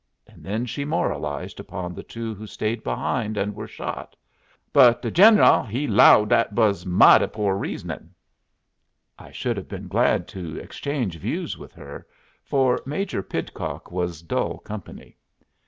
[0.27, 4.15] And then she moralized upon the two who stayed behind and were shot.
[4.73, 8.15] "But de Gennul he 'low dat wuz mighty pore reasonin'."
[9.19, 12.07] I should have been glad to exchange views with her,
[12.43, 15.17] for Major Pidcock was dull company.